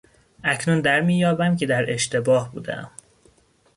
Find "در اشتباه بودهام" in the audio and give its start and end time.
1.65-2.91